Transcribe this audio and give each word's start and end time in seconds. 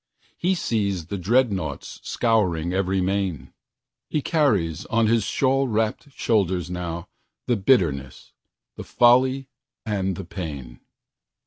He 0.35 0.55
sees 0.55 1.05
the 1.05 1.17
dreadnaughts 1.19 1.99
scouring 2.01 2.73
every 2.73 3.01
main. 3.01 3.53
He 4.09 4.23
carries 4.23 4.87
on 4.87 5.05
his 5.05 5.23
shawl 5.23 5.67
wrapped 5.67 6.11
shoulders 6.13 6.71
nowThe 6.71 7.63
bitterness, 7.63 8.33
the 8.77 8.83
folly 8.83 9.47
and 9.85 10.15
the 10.15 10.25
pain. 10.25 10.79